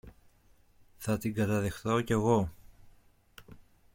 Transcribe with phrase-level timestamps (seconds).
[0.97, 2.51] θα την καταδεχθώ κι εγώ.